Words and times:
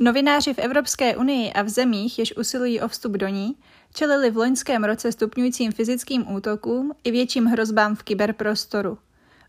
Novináři 0.00 0.54
v 0.54 0.58
Evropské 0.58 1.16
unii 1.16 1.52
a 1.52 1.62
v 1.62 1.68
zemích, 1.68 2.18
jež 2.18 2.36
usilují 2.36 2.80
o 2.80 2.88
vstup 2.88 3.12
do 3.12 3.28
ní, 3.28 3.56
čelili 3.94 4.30
v 4.30 4.36
loňském 4.36 4.84
roce 4.84 5.12
stupňujícím 5.12 5.72
fyzickým 5.72 6.34
útokům 6.34 6.92
i 7.04 7.10
větším 7.10 7.44
hrozbám 7.44 7.96
v 7.96 8.02
kyberprostoru. 8.02 8.98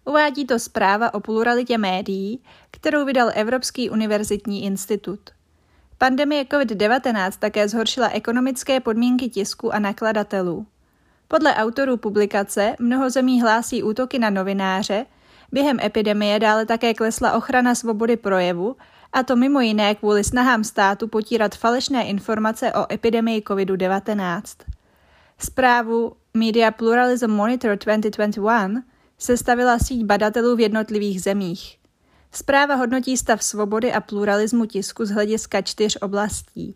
Uvádí 0.05 0.45
to 0.45 0.59
zpráva 0.59 1.13
o 1.13 1.19
pluralitě 1.19 1.77
médií, 1.77 2.43
kterou 2.71 3.05
vydal 3.05 3.31
Evropský 3.33 3.89
univerzitní 3.89 4.63
institut. 4.65 5.19
Pandemie 5.97 6.43
COVID-19 6.43 7.31
také 7.39 7.67
zhoršila 7.67 8.09
ekonomické 8.09 8.79
podmínky 8.79 9.29
tisku 9.29 9.73
a 9.73 9.79
nakladatelů. 9.79 10.65
Podle 11.27 11.55
autorů 11.55 11.97
publikace 11.97 12.75
mnoho 12.79 13.09
zemí 13.09 13.41
hlásí 13.41 13.83
útoky 13.83 14.19
na 14.19 14.29
novináře, 14.29 15.05
během 15.51 15.79
epidemie 15.79 16.39
dále 16.39 16.65
také 16.65 16.93
klesla 16.93 17.31
ochrana 17.33 17.75
svobody 17.75 18.17
projevu, 18.17 18.75
a 19.13 19.23
to 19.23 19.35
mimo 19.35 19.61
jiné 19.61 19.95
kvůli 19.95 20.23
snahám 20.23 20.63
státu 20.63 21.07
potírat 21.07 21.55
falešné 21.55 22.03
informace 22.03 22.73
o 22.73 22.93
epidemii 22.93 23.41
COVID-19. 23.41 24.41
Zprávu 25.39 26.15
Media 26.33 26.71
Pluralism 26.71 27.31
Monitor 27.31 27.77
2021 27.77 28.83
sestavila 29.17 29.79
síť 29.79 30.05
badatelů 30.05 30.55
v 30.55 30.59
jednotlivých 30.59 31.21
zemích. 31.21 31.77
Zpráva 32.31 32.75
hodnotí 32.75 33.17
stav 33.17 33.43
svobody 33.43 33.93
a 33.93 34.01
pluralismu 34.01 34.65
tisku 34.65 35.05
z 35.05 35.09
hlediska 35.09 35.61
čtyř 35.61 35.97
oblastí. 36.01 36.75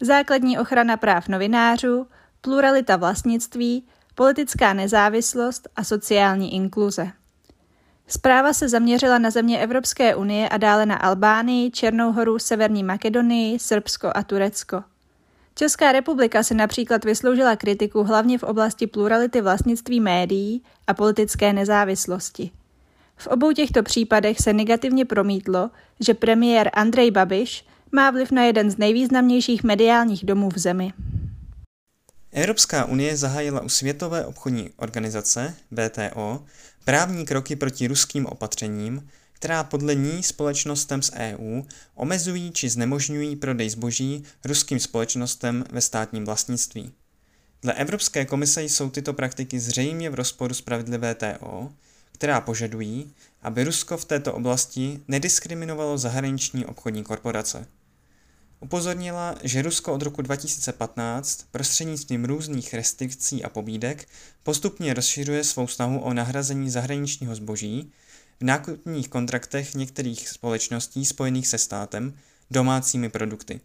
Základní 0.00 0.58
ochrana 0.58 0.96
práv 0.96 1.28
novinářů, 1.28 2.06
pluralita 2.40 2.96
vlastnictví, 2.96 3.86
politická 4.14 4.72
nezávislost 4.72 5.68
a 5.76 5.84
sociální 5.84 6.54
inkluze. 6.54 7.12
Zpráva 8.10 8.52
se 8.52 8.68
zaměřila 8.68 9.18
na 9.18 9.30
země 9.30 9.58
Evropské 9.58 10.14
unie 10.14 10.48
a 10.48 10.56
dále 10.56 10.86
na 10.86 10.96
Albánii, 10.96 11.70
Černou 11.70 12.12
horu, 12.12 12.38
Severní 12.38 12.84
Makedonii, 12.84 13.58
Srbsko 13.58 14.10
a 14.14 14.22
Turecko. 14.22 14.82
Česká 15.54 15.92
republika 15.92 16.42
se 16.42 16.54
například 16.54 17.04
vysloužila 17.04 17.56
kritiku 17.56 18.02
hlavně 18.02 18.38
v 18.38 18.42
oblasti 18.42 18.86
plurality 18.86 19.40
vlastnictví 19.40 20.00
médií 20.00 20.62
a 20.86 20.94
politické 20.94 21.52
nezávislosti. 21.52 22.50
V 23.16 23.26
obou 23.26 23.52
těchto 23.52 23.82
případech 23.82 24.38
se 24.40 24.52
negativně 24.52 25.04
promítlo, 25.04 25.70
že 26.00 26.14
premiér 26.14 26.70
Andrej 26.72 27.10
Babiš 27.10 27.66
má 27.92 28.10
vliv 28.10 28.30
na 28.30 28.44
jeden 28.44 28.70
z 28.70 28.76
nejvýznamnějších 28.76 29.64
mediálních 29.64 30.24
domů 30.24 30.48
v 30.48 30.58
zemi. 30.58 30.92
Evropská 32.32 32.84
unie 32.84 33.16
zahájila 33.16 33.60
u 33.60 33.68
Světové 33.68 34.26
obchodní 34.26 34.70
organizace 34.76 35.54
WTO 35.70 36.44
právní 36.88 37.26
kroky 37.26 37.56
proti 37.56 37.86
ruským 37.86 38.26
opatřením, 38.26 39.08
která 39.32 39.64
podle 39.64 39.94
ní 39.94 40.22
společnostem 40.22 41.02
z 41.02 41.10
EU 41.14 41.62
omezují 41.94 42.52
či 42.52 42.68
znemožňují 42.68 43.36
prodej 43.36 43.70
zboží 43.70 44.24
ruským 44.44 44.80
společnostem 44.80 45.64
ve 45.70 45.80
státním 45.80 46.24
vlastnictví. 46.24 46.92
Dle 47.62 47.72
Evropské 47.74 48.24
komise 48.24 48.62
jsou 48.62 48.90
tyto 48.90 49.12
praktiky 49.12 49.60
zřejmě 49.60 50.10
v 50.10 50.14
rozporu 50.14 50.54
s 50.54 50.60
pravidly 50.60 50.98
VTO, 50.98 51.72
která 52.12 52.40
požadují, 52.40 53.12
aby 53.42 53.64
Rusko 53.64 53.96
v 53.96 54.04
této 54.04 54.34
oblasti 54.34 55.00
nediskriminovalo 55.08 55.98
zahraniční 55.98 56.66
obchodní 56.66 57.04
korporace. 57.04 57.66
Upozornila, 58.60 59.34
že 59.42 59.62
Rusko 59.62 59.92
od 59.92 60.02
roku 60.02 60.22
2015 60.22 61.46
prostřednictvím 61.50 62.24
různých 62.24 62.74
restrikcí 62.74 63.44
a 63.44 63.48
pobídek 63.48 64.08
postupně 64.42 64.94
rozšiřuje 64.94 65.44
svou 65.44 65.66
snahu 65.66 66.00
o 66.00 66.14
nahrazení 66.14 66.70
zahraničního 66.70 67.34
zboží 67.34 67.92
v 68.40 68.44
nákupních 68.44 69.08
kontraktech 69.08 69.74
některých 69.74 70.28
společností 70.28 71.04
spojených 71.04 71.46
se 71.46 71.58
státem 71.58 72.14
domácími 72.50 73.08
produkty. 73.08 73.60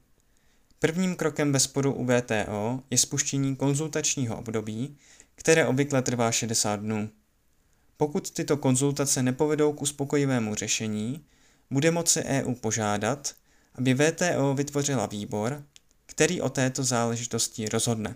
Prvním 0.79 1.15
krokem 1.15 1.51
bez 1.51 1.63
sporu 1.63 1.93
u 1.93 2.05
VTO 2.05 2.83
je 2.89 2.97
spuštění 2.97 3.55
konzultačního 3.55 4.37
období, 4.37 4.97
které 5.35 5.67
obvykle 5.67 6.01
trvá 6.01 6.31
60 6.31 6.79
dnů. 6.79 7.09
Pokud 7.97 8.31
tyto 8.31 8.57
konzultace 8.57 9.23
nepovedou 9.23 9.73
k 9.73 9.81
uspokojivému 9.81 10.55
řešení, 10.55 11.23
bude 11.71 11.91
moci 11.91 12.23
EU 12.23 12.55
požádat, 12.55 13.33
aby 13.75 13.93
VTO 13.93 14.53
vytvořila 14.53 15.05
výbor, 15.05 15.63
který 16.05 16.41
o 16.41 16.49
této 16.49 16.83
záležitosti 16.83 17.65
rozhodne. 17.69 18.15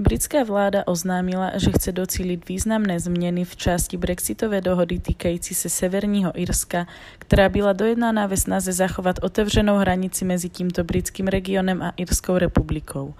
Britská 0.00 0.44
vláda 0.44 0.86
oznámila, 0.86 1.52
že 1.58 1.70
chce 1.70 1.92
docílit 1.92 2.48
významné 2.48 3.00
změny 3.00 3.44
v 3.44 3.56
části 3.56 3.96
brexitové 3.96 4.60
dohody 4.60 4.98
týkající 4.98 5.54
se 5.54 5.68
Severního 5.68 6.40
Irska, 6.40 6.86
která 7.18 7.48
byla 7.48 7.72
dojednána 7.72 8.26
ve 8.26 8.36
snaze 8.36 8.72
zachovat 8.72 9.16
otevřenou 9.22 9.76
hranici 9.76 10.24
mezi 10.24 10.48
tímto 10.48 10.84
britským 10.84 11.26
regionem 11.26 11.82
a 11.82 11.92
Irskou 11.96 12.38
republikou. 12.38 13.14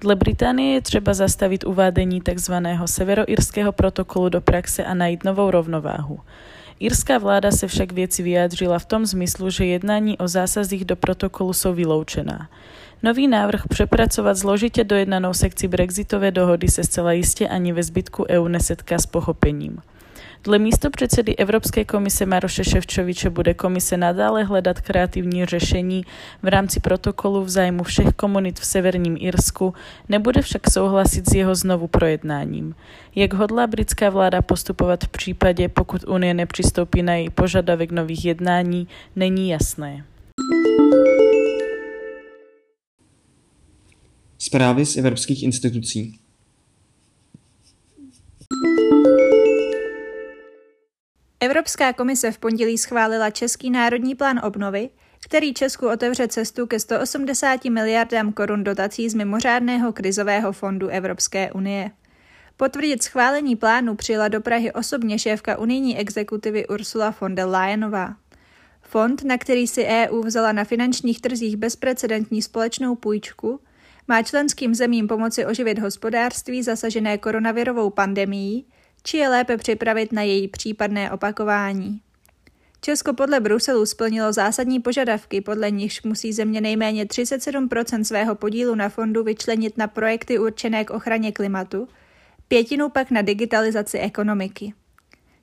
Dle 0.00 0.16
Británie 0.16 0.74
je 0.74 0.80
třeba 0.80 1.14
zastavit 1.14 1.64
uvádění 1.64 2.20
tzv. 2.20 2.54
severoirského 2.86 3.72
protokolu 3.72 4.28
do 4.28 4.40
praxe 4.40 4.84
a 4.84 4.94
najít 4.94 5.24
novou 5.24 5.50
rovnováhu. 5.50 6.20
Irská 6.80 7.18
vláda 7.18 7.50
se 7.50 7.68
však 7.68 7.92
věci 7.92 8.22
vyjádřila 8.22 8.78
v 8.78 8.84
tom 8.84 9.06
zmyslu, 9.06 9.50
že 9.50 9.64
jednání 9.64 10.18
o 10.18 10.28
zásazích 10.28 10.84
do 10.84 10.96
protokolu 10.96 11.52
jsou 11.52 11.74
vyloučená. 11.74 12.48
Nový 13.02 13.28
návrh 13.28 13.62
přepracovat 13.68 14.34
zložitě 14.34 14.84
dojednanou 14.84 15.34
sekci 15.34 15.68
brexitové 15.68 16.30
dohody 16.30 16.68
se 16.68 16.84
zcela 16.84 17.12
jistě 17.12 17.48
ani 17.48 17.72
ve 17.72 17.82
zbytku 17.82 18.24
EU 18.30 18.48
nesetká 18.48 18.98
s 18.98 19.06
pochopením. 19.06 19.78
Dle 20.44 20.58
místo 20.58 20.90
předsedy 20.90 21.36
Evropské 21.36 21.84
komise 21.84 22.26
Maroše 22.26 22.64
Ševčoviče 22.64 23.30
bude 23.30 23.54
komise 23.54 23.96
nadále 23.96 24.44
hledat 24.44 24.80
kreativní 24.80 25.44
řešení 25.44 26.04
v 26.42 26.48
rámci 26.48 26.80
protokolu 26.80 27.44
v 27.44 27.48
zájmu 27.48 27.82
všech 27.82 28.08
komunit 28.16 28.60
v 28.60 28.66
Severním 28.66 29.16
Irsku, 29.20 29.74
nebude 30.08 30.42
však 30.42 30.70
souhlasit 30.70 31.30
s 31.30 31.34
jeho 31.34 31.54
znovu 31.54 31.86
projednáním. 31.86 32.74
Jak 33.14 33.34
hodlá 33.34 33.66
britská 33.66 34.10
vláda 34.10 34.42
postupovat 34.42 35.04
v 35.04 35.08
případě, 35.08 35.68
pokud 35.68 36.04
Unie 36.04 36.34
nepřistoupí 36.34 37.02
na 37.02 37.14
její 37.14 37.30
požadavek 37.30 37.90
nových 37.90 38.24
jednání, 38.24 38.88
není 39.16 39.48
jasné. 39.48 40.04
Zprávy 44.38 44.86
z 44.86 44.96
evropských 44.96 45.42
institucí. 45.42 46.23
Evropská 51.44 51.92
komise 51.92 52.32
v 52.32 52.38
pondělí 52.38 52.78
schválila 52.78 53.30
Český 53.30 53.70
národní 53.70 54.14
plán 54.14 54.40
obnovy, 54.44 54.90
který 55.24 55.54
Česku 55.54 55.88
otevře 55.88 56.28
cestu 56.28 56.66
ke 56.66 56.80
180 56.80 57.64
miliardám 57.64 58.32
korun 58.32 58.64
dotací 58.64 59.08
z 59.08 59.14
mimořádného 59.14 59.92
krizového 59.92 60.52
fondu 60.52 60.88
Evropské 60.88 61.52
unie. 61.52 61.90
Potvrdit 62.56 63.02
schválení 63.02 63.56
plánu 63.56 63.94
přijela 63.94 64.28
do 64.28 64.40
Prahy 64.40 64.72
osobně 64.72 65.18
šéfka 65.18 65.58
unijní 65.58 65.98
exekutivy 65.98 66.66
Ursula 66.66 67.14
von 67.20 67.34
der 67.34 67.46
Leyenová. 67.46 68.16
Fond, 68.82 69.24
na 69.24 69.38
který 69.38 69.66
si 69.66 69.84
EU 69.84 70.22
vzala 70.22 70.52
na 70.52 70.64
finančních 70.64 71.20
trzích 71.20 71.56
bezprecedentní 71.56 72.42
společnou 72.42 72.94
půjčku, 72.94 73.60
má 74.08 74.22
členským 74.22 74.74
zemím 74.74 75.08
pomoci 75.08 75.46
oživit 75.46 75.78
hospodářství 75.78 76.62
zasažené 76.62 77.18
koronavirovou 77.18 77.90
pandemií 77.90 78.66
či 79.04 79.16
je 79.16 79.28
lépe 79.28 79.56
připravit 79.56 80.12
na 80.12 80.22
její 80.22 80.48
případné 80.48 81.10
opakování. 81.10 82.00
Česko 82.80 83.12
podle 83.12 83.40
Bruselu 83.40 83.86
splnilo 83.86 84.32
zásadní 84.32 84.80
požadavky, 84.80 85.40
podle 85.40 85.70
nichž 85.70 86.02
musí 86.02 86.32
země 86.32 86.60
nejméně 86.60 87.04
37% 87.04 88.02
svého 88.02 88.34
podílu 88.34 88.74
na 88.74 88.88
fondu 88.88 89.22
vyčlenit 89.22 89.78
na 89.78 89.86
projekty 89.86 90.38
určené 90.38 90.84
k 90.84 90.90
ochraně 90.90 91.32
klimatu, 91.32 91.88
pětinu 92.48 92.88
pak 92.88 93.10
na 93.10 93.22
digitalizaci 93.22 93.98
ekonomiky. 93.98 94.74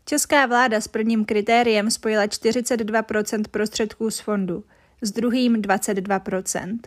Česká 0.06 0.46
vláda 0.46 0.82
s 0.82 0.88
prvním 0.88 1.26
kritériem 1.26 1.92
spojila 1.92 2.26
42% 2.26 3.44
prostředků 3.52 4.12
z 4.12 4.20
fondu, 4.20 4.64
s 5.02 5.12
druhým 5.12 5.56
22% 5.56 6.80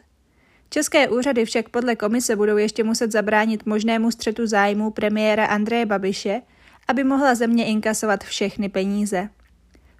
České 0.71 1.09
úřady 1.09 1.44
však 1.44 1.69
podle 1.69 1.97
komise 1.97 2.37
budou 2.37 2.56
ještě 2.56 2.85
muset 2.85 3.12
zabránit 3.12 3.67
možnému 3.67 4.11
střetu 4.11 4.47
zájmu 4.47 4.91
premiéra 4.91 5.47
Andreje 5.47 5.87
Babiše 5.87 6.43
aby 6.89 7.05
mohla 7.05 7.35
země 7.35 7.67
inkasovat 7.67 8.25
všechny 8.25 8.69
peníze. 8.69 9.29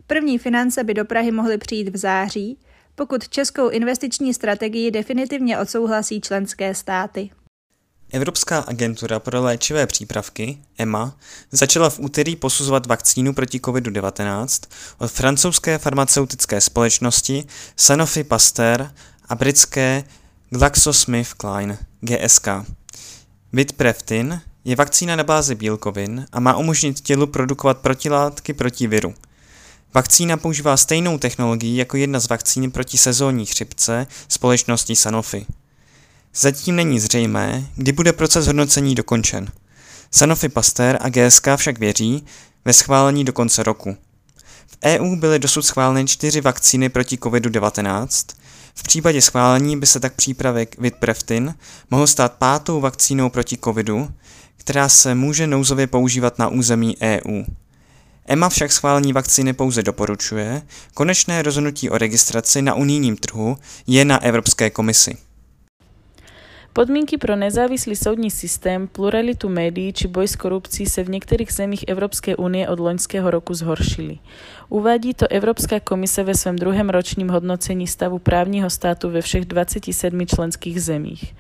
První 0.07 0.39
finance 0.39 0.85
by 0.85 0.95
do 0.95 1.05
Prahy 1.05 1.33
mohly 1.33 1.59
přijít 1.59 1.89
v 1.89 1.97
září, 1.97 2.59
pokud 2.95 3.29
českou 3.29 3.69
investiční 3.69 4.35
strategii 4.35 4.91
definitivně 4.91 5.59
odsouhlasí 5.59 6.21
členské 6.21 6.75
státy. 6.75 7.31
Evropská 8.13 8.61
agentura 8.61 9.21
pro 9.21 9.43
léčivé 9.43 9.87
přípravky, 9.87 10.59
EMA, 10.79 11.17
začala 11.51 11.91
v 11.91 11.99
úterý 11.99 12.37
posuzovat 12.37 12.87
vakcínu 12.87 13.33
proti 13.33 13.59
COVID-19 13.59 14.69
od 14.99 15.11
francouzské 15.11 15.79
farmaceutické 15.79 16.61
společnosti 16.61 17.45
Sanofi 17.77 18.25
Pasteur 18.25 18.91
a 19.29 19.35
britské 19.35 20.05
GlaxoSmithKline 20.51 21.79
GSK. 22.01 22.49
Vitpreftin 23.53 24.41
je 24.65 24.77
vakcína 24.77 25.17
na 25.17 25.25
bázi 25.25 25.55
bílkovin 25.55 26.27
a 26.33 26.41
má 26.41 26.57
umožnit 26.57 27.01
tělu 27.01 27.27
produkovat 27.27 27.79
protilátky 27.79 28.53
proti 28.55 28.87
viru. 28.87 29.15
Vakcína 29.95 30.37
používá 30.37 30.77
stejnou 30.77 31.19
technologii 31.19 31.77
jako 31.77 31.97
jedna 31.97 32.21
z 32.21 32.29
vakcín 32.29 32.71
proti 32.71 32.99
sezónní 32.99 33.47
chřipce 33.47 34.07
společnosti 34.29 34.97
Sanofi. 34.97 35.47
Zatím 36.35 36.77
není 36.77 37.01
zřejmé, 37.01 37.67
kdy 37.77 37.93
bude 37.93 38.13
proces 38.13 38.47
hodnocení 38.47 38.95
dokončen. 38.95 39.53
Sanofi 40.11 40.49
Pasteur 40.49 40.99
a 41.01 41.09
GSK 41.09 41.47
však 41.57 41.79
věří 41.79 42.25
ve 42.65 42.73
schválení 42.73 43.25
do 43.25 43.33
konce 43.33 43.63
roku. 43.63 43.97
V 44.67 44.79
EU 44.85 45.17
byly 45.17 45.39
dosud 45.39 45.63
schváleny 45.63 46.07
čtyři 46.07 46.41
vakcíny 46.41 46.89
proti 46.89 47.17
COVID-19. 47.17 48.35
V 48.75 48.83
případě 48.83 49.23
schválení 49.23 49.77
by 49.77 49.87
se 49.87 50.01
tak 50.01 50.15
přípravek 50.15 50.79
Vitpreftin 50.79 51.55
mohl 51.91 52.07
stát 52.07 52.33
pátou 52.33 52.81
vakcínou 52.81 53.31
proti 53.31 53.57
COVIDu, 53.57 54.11
která 54.65 54.89
se 54.89 55.15
může 55.15 55.47
nouzově 55.47 55.87
používat 55.87 56.39
na 56.39 56.49
území 56.49 56.97
EU. 57.03 57.43
EMA 58.27 58.49
však 58.49 58.73
schválení 58.73 59.13
vakcíny 59.13 59.53
pouze 59.53 59.83
doporučuje, 59.83 60.63
konečné 60.95 61.43
rozhodnutí 61.43 61.91
o 61.91 61.99
registraci 61.99 62.63
na 62.63 62.75
unijním 62.75 63.17
trhu 63.17 63.57
je 63.87 64.05
na 64.05 64.23
Evropské 64.23 64.71
komisi. 64.71 65.17
Podmienky 66.73 67.19
pro 67.19 67.37
nezávislý 67.37 67.97
soudní 67.97 68.31
systém, 68.31 68.89
pluralitu 68.89 69.49
médií 69.49 69.93
či 69.93 70.09
boj 70.09 70.27
s 70.27 70.35
korupcií 70.35 70.91
sa 70.91 71.07
v 71.07 71.15
niektorých 71.15 71.47
zemích 71.47 71.87
Európskej 71.87 72.35
únie 72.35 72.67
od 72.67 72.83
loňského 72.83 73.31
roku 73.31 73.55
zhoršili. 73.55 74.19
Uvádí 74.75 75.15
to 75.15 75.31
Európska 75.31 75.79
komise 75.79 76.27
ve 76.27 76.35
svém 76.35 76.59
druhém 76.59 76.91
ročním 76.91 77.29
hodnocení 77.31 77.87
stavu 77.87 78.19
právního 78.19 78.71
státu 78.71 79.11
ve 79.11 79.23
všech 79.23 79.45
27 79.45 80.27
členských 80.27 80.83
zemích. 80.83 81.35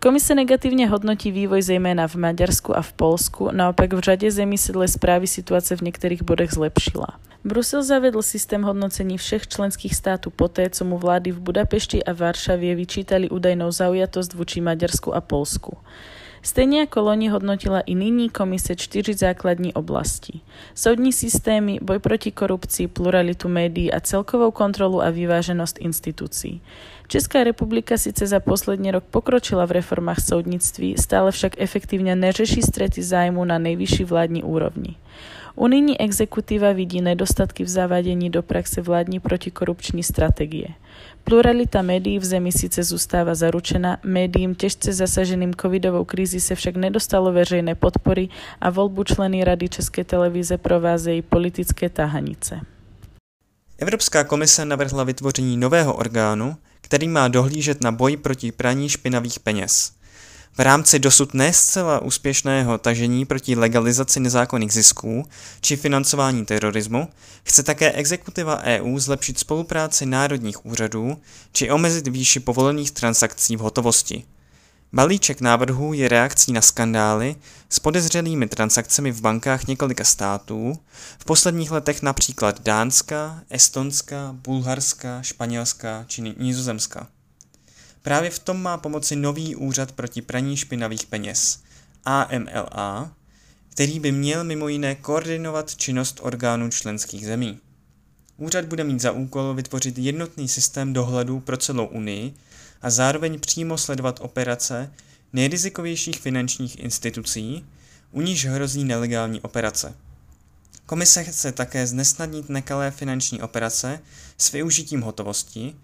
Komise 0.00 0.32
negatívne 0.32 0.88
hodnotí 0.88 1.28
vývoj 1.28 1.60
zejména 1.60 2.08
v 2.08 2.16
Maďarsku 2.16 2.72
a 2.72 2.80
v 2.80 2.92
Polsku, 2.92 3.52
naopak 3.52 3.92
v 3.92 4.00
řade 4.00 4.30
zemí 4.30 4.58
se 4.58 4.72
dle 4.72 4.88
správy 4.88 5.26
situace 5.28 5.76
v 5.76 5.92
niektorých 5.92 6.24
bodech 6.24 6.56
zlepšila. 6.56 7.20
Brusel 7.44 7.84
zavedl 7.84 8.22
systém 8.22 8.62
hodnocení 8.62 9.18
všech 9.20 9.48
členských 9.48 9.94
států 9.96 10.30
poté, 10.32 10.70
co 10.70 10.84
mu 10.84 10.98
vlády 10.98 11.32
v 11.32 11.40
Budapešti 11.40 12.04
a 12.04 12.12
Varšavě 12.12 12.74
vyčítali 12.74 13.28
údajnou 13.28 13.70
zaujatost 13.70 14.32
vůči 14.34 14.60
Maďarsku 14.60 15.14
a 15.14 15.20
Polsku. 15.20 15.76
Stejně 16.42 16.80
jako 16.80 17.00
loni 17.00 17.28
hodnotila 17.28 17.80
i 17.80 17.94
nyní 17.94 18.30
komise 18.30 18.76
čtyři 18.76 19.14
základní 19.14 19.74
oblasti. 19.74 20.40
Soudní 20.74 21.12
systémy, 21.12 21.78
boj 21.82 21.98
proti 21.98 22.32
korupci, 22.32 22.88
pluralitu 22.88 23.48
médií 23.48 23.92
a 23.92 24.00
celkovou 24.00 24.50
kontrolu 24.50 25.02
a 25.02 25.10
vyváženost 25.10 25.76
institucí. 25.80 26.62
Česká 27.10 27.44
republika 27.44 27.98
sice 27.98 28.26
za 28.26 28.40
poslední 28.40 28.90
rok 28.90 29.04
pokročila 29.04 29.66
v 29.66 29.70
reformách 29.70 30.20
soudnictví, 30.20 30.94
stále 30.98 31.32
však 31.32 31.52
efektívne 31.58 32.16
neřeší 32.16 32.62
strety 32.62 33.02
zájmu 33.02 33.44
na 33.44 33.58
nejvyšší 33.58 34.04
vládní 34.04 34.42
úrovni. 34.42 34.94
Unijní 35.54 36.00
exekutíva 36.00 36.72
vidí 36.72 37.00
nedostatky 37.00 37.64
v 37.64 37.68
zavádění 37.68 38.30
do 38.30 38.42
praxe 38.42 38.82
vládní 38.82 39.20
protikorupční 39.20 40.02
strategie. 40.02 40.68
Pluralita 41.24 41.82
médií 41.82 42.18
v 42.18 42.24
zemi 42.24 42.52
síce 42.52 42.82
zůstává 42.82 43.34
zaručená, 43.34 43.98
médiím 44.02 44.54
těžce 44.54 44.92
zasaženým 44.92 45.54
covidovou 45.54 46.04
krízy 46.04 46.40
se 46.40 46.54
však 46.54 46.76
nedostalo 46.76 47.32
veřejné 47.32 47.74
podpory 47.74 48.28
a 48.60 48.70
volbu 48.70 49.04
členy 49.04 49.44
Rady 49.44 49.68
České 49.68 50.04
televize 50.04 50.58
provázejí 50.58 51.22
politické 51.22 51.88
tahanice. 51.88 52.60
Evropská 53.82 54.24
komise 54.24 54.64
navrhla 54.64 55.04
vytvoření 55.04 55.56
nového 55.56 55.94
orgánu, 55.94 56.56
který 56.80 57.08
má 57.08 57.28
dohlížet 57.28 57.84
na 57.84 57.92
boj 57.92 58.16
proti 58.16 58.52
praní 58.52 58.88
špinavých 58.88 59.40
peněz. 59.40 59.92
V 60.56 60.60
rámci 60.60 60.98
dosud 60.98 61.34
ne 61.34 61.52
zcela 61.52 62.02
úspěšného 62.02 62.78
tažení 62.78 63.24
proti 63.26 63.56
legalizaci 63.56 64.20
nezákonných 64.20 64.72
zisků 64.72 65.24
či 65.60 65.76
financování 65.76 66.46
terorismu 66.46 67.08
chce 67.44 67.62
také 67.62 67.92
exekutiva 67.92 68.62
EU 68.62 68.98
zlepšit 68.98 69.38
spolupráci 69.38 70.06
národních 70.06 70.66
úřadů 70.66 71.18
či 71.52 71.70
omezit 71.70 72.08
výši 72.08 72.40
povolených 72.40 72.90
transakcí 72.90 73.56
v 73.56 73.60
hotovosti– 73.60 74.24
Balíček 74.92 75.40
návrhů 75.40 75.92
je 75.92 76.08
reakcí 76.08 76.52
na 76.52 76.60
skandály 76.60 77.36
s 77.68 77.78
podezřelými 77.78 78.48
transakcemi 78.48 79.12
v 79.12 79.20
bankách 79.20 79.66
několika 79.66 80.04
států, 80.04 80.78
v 81.18 81.24
posledních 81.24 81.70
letech 81.70 82.02
například 82.02 82.60
Dánska, 82.62 83.42
Estonska, 83.50 84.36
Bulharska, 84.44 85.22
Španělska 85.22 86.04
či 86.08 86.34
Nizozemska. 86.38 87.08
Právě 88.02 88.30
v 88.30 88.38
tom 88.38 88.62
má 88.62 88.76
pomoci 88.76 89.16
nový 89.16 89.56
úřad 89.56 89.92
proti 89.92 90.22
praní 90.22 90.56
špinavých 90.56 91.06
peněz, 91.06 91.62
AMLA, 92.04 93.12
který 93.68 94.00
by 94.00 94.12
měl 94.12 94.44
mimo 94.44 94.68
jiné 94.68 94.94
koordinovat 94.94 95.76
činnost 95.76 96.20
orgánů 96.22 96.70
členských 96.70 97.26
zemí. 97.26 97.58
Úřad 98.36 98.64
bude 98.64 98.84
mít 98.84 99.00
za 99.00 99.12
úkol 99.12 99.54
vytvořit 99.54 99.98
jednotný 99.98 100.48
systém 100.48 100.92
dohledu 100.92 101.40
pro 101.40 101.56
celou 101.56 101.86
Unii 101.86 102.34
a 102.82 102.90
zároveň 102.90 103.40
přímo 103.40 103.78
sledovat 103.78 104.20
operace 104.22 104.92
nejrizikovějších 105.32 106.20
finančních 106.20 106.78
institucí, 106.78 107.66
u 108.12 108.20
níž 108.20 108.46
hrozí 108.46 108.84
nelegální 108.84 109.40
operace. 109.40 109.94
Komise 110.86 111.24
chce 111.24 111.52
také 111.52 111.86
znesnadnit 111.86 112.48
nekalé 112.48 112.90
finanční 112.90 113.42
operace 113.42 114.00
s 114.38 114.52
využitím 114.52 115.00
hotovosti, 115.00 115.76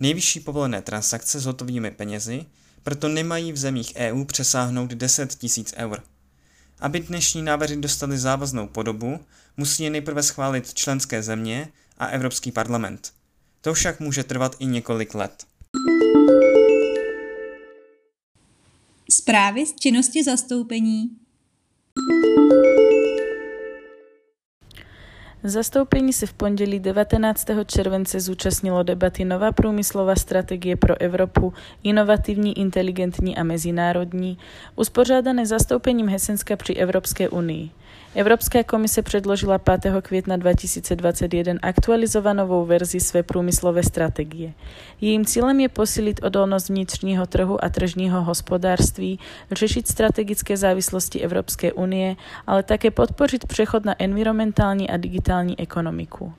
nejvyšší 0.00 0.40
povolené 0.40 0.82
transakce 0.82 1.40
s 1.40 1.44
hotovými 1.44 1.90
penězi, 1.90 2.46
proto 2.82 3.08
nemají 3.08 3.52
v 3.52 3.56
zemích 3.56 3.92
EU 3.96 4.24
přesáhnout 4.24 4.90
10 4.90 5.42
000 5.42 5.52
eur. 5.76 6.02
Aby 6.80 7.00
dnešní 7.00 7.42
návrhy 7.42 7.76
dostaly 7.76 8.18
závaznou 8.18 8.68
podobu, 8.68 9.20
musí 9.56 9.84
je 9.84 9.90
nejprve 9.90 10.22
schválit 10.22 10.74
členské 10.74 11.22
země 11.22 11.68
a 11.98 12.06
Evropský 12.06 12.52
parlament. 12.52 13.12
To 13.60 13.74
však 13.74 14.00
může 14.00 14.24
trvat 14.24 14.56
i 14.58 14.66
několik 14.66 15.14
let. 15.14 15.46
Zprávy 19.24 19.66
z 19.66 19.74
činnosti 19.74 20.24
zastoupení. 20.24 21.10
Zastoupení 25.46 26.12
se 26.12 26.26
v 26.26 26.32
pondělí 26.32 26.80
19. 26.80 27.46
července 27.66 28.20
zúčastnilo 28.20 28.82
debaty 28.82 29.24
Nová 29.24 29.52
průmyslová 29.52 30.16
strategie 30.16 30.76
pro 30.76 31.00
Evropu, 31.00 31.52
inovativní, 31.82 32.58
inteligentní 32.58 33.36
a 33.36 33.42
mezinárodní, 33.42 34.38
uspořádané 34.76 35.46
zastoupením 35.46 36.08
Hesenska 36.08 36.56
při 36.56 36.74
Evropské 36.74 37.28
unii. 37.28 37.70
Evropská 38.14 38.62
komise 38.62 39.02
předložila 39.02 39.58
5. 39.58 39.94
května 40.02 40.36
2021 40.36 41.54
aktualizovanou 41.62 42.64
verzi 42.64 43.00
své 43.00 43.22
průmyslové 43.22 43.82
strategie. 43.82 44.52
Jejím 45.00 45.24
cílem 45.24 45.60
je 45.60 45.68
posílit 45.68 46.20
odolnost 46.24 46.68
vnitřního 46.68 47.26
trhu 47.26 47.64
a 47.64 47.68
tržního 47.68 48.22
hospodářství, 48.22 49.18
řešit 49.52 49.88
strategické 49.88 50.56
závislosti 50.56 51.20
Evropské 51.20 51.72
unie, 51.72 52.16
ale 52.46 52.62
také 52.62 52.90
podpořit 52.90 53.46
přechod 53.46 53.84
na 53.84 54.02
environmentální 54.02 54.90
a 54.90 54.96
digitální 54.96 55.33
ekonomiku. 55.58 56.32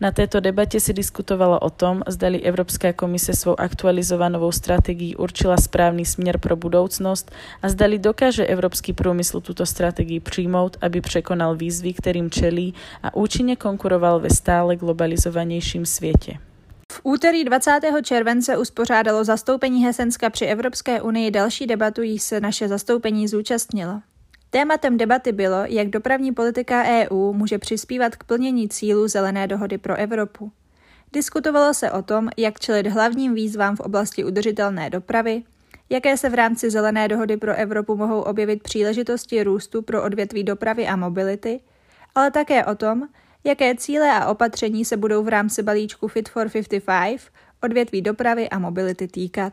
Na 0.00 0.10
této 0.10 0.40
debatě 0.40 0.80
se 0.80 0.92
diskutovalo 0.92 1.58
o 1.58 1.70
tom, 1.70 2.02
zdali 2.08 2.40
Evropská 2.40 2.92
komise 2.92 3.32
svou 3.32 3.60
aktualizovanou 3.60 4.52
strategii 4.52 5.16
určila 5.16 5.56
správný 5.56 6.04
směr 6.04 6.38
pro 6.38 6.56
budoucnost 6.56 7.30
a 7.62 7.68
zdali 7.68 7.98
dokáže 7.98 8.46
evropský 8.46 8.92
průmysl 8.92 9.40
tuto 9.40 9.66
strategii 9.66 10.20
přijmout, 10.20 10.76
aby 10.80 11.00
překonal 11.00 11.56
výzvy, 11.56 11.92
kterým 11.92 12.30
čelí 12.30 12.74
a 13.02 13.14
účinně 13.14 13.56
konkuroval 13.56 14.20
ve 14.20 14.30
stále 14.30 14.76
globalizovanějším 14.76 15.86
světě. 15.86 16.38
V 16.92 17.00
úterý 17.02 17.44
20. 17.44 17.80
července 18.02 18.58
uspořádalo 18.58 19.24
zastoupení 19.24 19.84
Hesenska 19.84 20.30
při 20.30 20.44
Evropské 20.44 21.02
unii 21.02 21.30
další 21.30 21.66
debatu, 21.66 22.02
jí 22.02 22.18
se 22.18 22.40
naše 22.40 22.68
zastoupení 22.68 23.28
zúčastnilo. 23.28 24.00
Tématem 24.50 24.98
debaty 24.98 25.32
bylo, 25.32 25.62
jak 25.66 25.88
dopravní 25.88 26.32
politika 26.32 26.84
EU 26.84 27.32
může 27.32 27.58
přispívat 27.58 28.16
k 28.16 28.24
plnění 28.24 28.68
cílů 28.68 29.08
Zelené 29.08 29.46
dohody 29.46 29.78
pro 29.78 29.96
Evropu. 29.96 30.52
Diskutovalo 31.12 31.74
se 31.74 31.90
o 31.90 32.02
tom, 32.02 32.28
jak 32.36 32.60
čelit 32.60 32.86
hlavním 32.86 33.34
výzvám 33.34 33.76
v 33.76 33.80
oblasti 33.80 34.24
udržitelné 34.24 34.90
dopravy, 34.90 35.42
jaké 35.90 36.16
se 36.16 36.28
v 36.28 36.34
rámci 36.34 36.70
Zelené 36.70 37.08
dohody 37.08 37.36
pro 37.36 37.54
Evropu 37.54 37.96
mohou 37.96 38.20
objevit 38.20 38.62
příležitosti 38.62 39.42
růstu 39.42 39.82
pro 39.82 40.02
odvětví 40.02 40.44
dopravy 40.44 40.86
a 40.86 40.96
mobility, 40.96 41.60
ale 42.14 42.30
také 42.30 42.64
o 42.64 42.74
tom, 42.74 43.08
jaké 43.44 43.74
cíle 43.74 44.10
a 44.12 44.26
opatření 44.26 44.84
se 44.84 44.96
budou 44.96 45.22
v 45.22 45.28
rámci 45.28 45.62
balíčku 45.62 46.08
Fit 46.08 46.28
for 46.28 46.48
55 46.84 47.20
odvětví 47.62 48.02
dopravy 48.02 48.48
a 48.48 48.58
mobility 48.58 49.08
týkat. 49.08 49.52